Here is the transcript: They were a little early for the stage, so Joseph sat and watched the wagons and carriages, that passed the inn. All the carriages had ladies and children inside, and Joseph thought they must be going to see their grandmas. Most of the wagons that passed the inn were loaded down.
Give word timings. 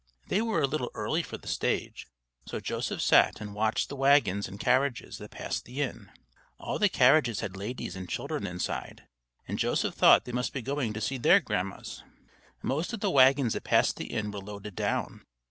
They 0.29 0.41
were 0.41 0.63
a 0.63 0.67
little 0.67 0.89
early 0.95 1.21
for 1.21 1.37
the 1.37 1.47
stage, 1.47 2.07
so 2.47 2.59
Joseph 2.59 3.03
sat 3.03 3.39
and 3.39 3.53
watched 3.53 3.87
the 3.87 3.95
wagons 3.95 4.47
and 4.47 4.59
carriages, 4.59 5.19
that 5.19 5.29
passed 5.29 5.65
the 5.65 5.79
inn. 5.83 6.09
All 6.57 6.79
the 6.79 6.89
carriages 6.89 7.41
had 7.41 7.55
ladies 7.55 7.95
and 7.95 8.09
children 8.09 8.47
inside, 8.47 9.03
and 9.47 9.59
Joseph 9.59 9.93
thought 9.93 10.25
they 10.25 10.31
must 10.31 10.53
be 10.53 10.63
going 10.63 10.93
to 10.93 11.01
see 11.01 11.19
their 11.19 11.39
grandmas. 11.39 12.03
Most 12.63 12.93
of 12.93 12.99
the 13.01 13.11
wagons 13.11 13.53
that 13.53 13.63
passed 13.63 13.97
the 13.97 14.07
inn 14.07 14.31
were 14.31 14.39
loaded 14.41 14.75
down. 14.75 15.21